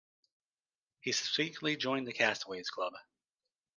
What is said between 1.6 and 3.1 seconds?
joined the Castaways' Club.